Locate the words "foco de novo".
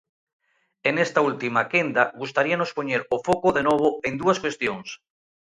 3.27-3.87